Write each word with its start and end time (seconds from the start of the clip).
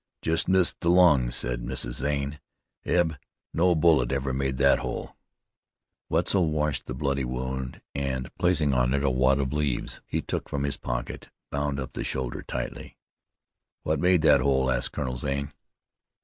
"Just 0.23 0.47
missed 0.47 0.79
the 0.79 0.89
lung," 0.89 1.29
said 1.29 1.61
Mrs. 1.61 1.91
Zane. 2.01 2.39
"Eb, 2.83 3.19
no 3.53 3.75
bullet 3.75 4.11
ever 4.11 4.33
made 4.33 4.57
that 4.57 4.79
hole." 4.79 5.15
Wetzel 6.09 6.49
washed 6.49 6.87
the 6.87 6.95
bloody 6.95 7.23
wound, 7.23 7.81
and, 7.93 8.31
placing 8.39 8.73
on 8.73 8.95
it 8.95 9.03
a 9.03 9.11
wad 9.11 9.37
of 9.37 9.53
leaves 9.53 10.01
he 10.07 10.19
took 10.19 10.49
from 10.49 10.63
his 10.63 10.77
pocket, 10.77 11.29
bound 11.51 11.79
up 11.79 11.91
the 11.91 12.03
shoulder 12.03 12.41
tightly. 12.41 12.97
"What 13.83 13.99
made 13.99 14.23
that 14.23 14.41
hole?" 14.41 14.71
asked 14.71 14.91
Colonel 14.91 15.17
Zane. 15.17 15.53